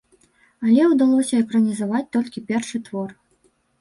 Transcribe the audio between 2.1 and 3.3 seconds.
толькі першы твор.